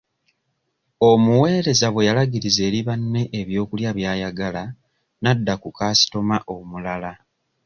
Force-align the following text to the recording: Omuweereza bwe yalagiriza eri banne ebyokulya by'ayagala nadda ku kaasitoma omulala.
Omuweereza 1.09 1.87
bwe 1.91 2.07
yalagiriza 2.07 2.61
eri 2.69 2.79
banne 2.87 3.21
ebyokulya 3.39 3.89
by'ayagala 3.97 4.63
nadda 5.23 5.53
ku 5.61 5.69
kaasitoma 5.77 6.37
omulala. 6.55 7.11